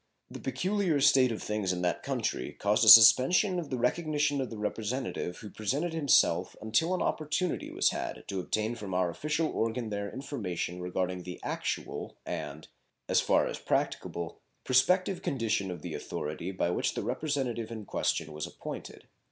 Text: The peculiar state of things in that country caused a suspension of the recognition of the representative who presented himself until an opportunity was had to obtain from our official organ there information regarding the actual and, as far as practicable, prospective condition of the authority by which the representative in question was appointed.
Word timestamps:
The 0.31 0.39
peculiar 0.39 0.99
state 0.99 1.31
of 1.31 1.43
things 1.43 1.71
in 1.71 1.83
that 1.83 2.01
country 2.01 2.53
caused 2.53 2.83
a 2.83 2.87
suspension 2.87 3.59
of 3.59 3.69
the 3.69 3.77
recognition 3.77 4.41
of 4.41 4.49
the 4.49 4.57
representative 4.57 5.37
who 5.37 5.49
presented 5.51 5.93
himself 5.93 6.55
until 6.59 6.95
an 6.95 7.03
opportunity 7.03 7.69
was 7.69 7.91
had 7.91 8.23
to 8.27 8.39
obtain 8.39 8.73
from 8.73 8.95
our 8.95 9.11
official 9.11 9.51
organ 9.51 9.91
there 9.91 10.09
information 10.11 10.81
regarding 10.81 11.21
the 11.21 11.39
actual 11.43 12.17
and, 12.25 12.67
as 13.07 13.21
far 13.21 13.45
as 13.45 13.59
practicable, 13.59 14.39
prospective 14.63 15.21
condition 15.21 15.69
of 15.69 15.83
the 15.83 15.93
authority 15.93 16.49
by 16.51 16.71
which 16.71 16.95
the 16.95 17.03
representative 17.03 17.69
in 17.69 17.85
question 17.85 18.33
was 18.33 18.47
appointed. 18.47 19.07